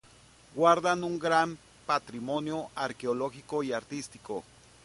[0.55, 1.55] Guardan un gran
[1.85, 4.43] patrimonio arqueológico y artístico.